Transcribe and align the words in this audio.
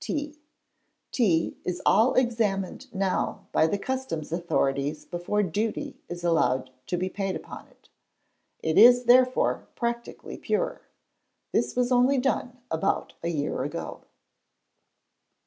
Tea 1.13 1.59
is 1.63 1.79
all 1.85 2.15
examined 2.15 2.91
now 2.91 3.45
by 3.51 3.67
the 3.67 3.77
Customs' 3.77 4.31
authorities 4.31 5.05
before 5.05 5.43
"duty" 5.43 6.01
is 6.09 6.23
allowed 6.23 6.71
to 6.87 6.97
be 6.97 7.07
paid 7.07 7.35
upon 7.35 7.67
it; 7.67 7.87
it 8.63 8.79
is, 8.79 9.03
therefore, 9.03 9.67
practically 9.75 10.39
pure. 10.39 10.81
This 11.51 11.75
was 11.75 11.91
only 11.91 12.17
done 12.17 12.57
about 12.71 13.13
a 13.21 13.27
year 13.27 13.61
ago. 13.61 14.01